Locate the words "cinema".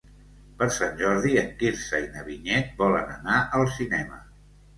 3.77-4.21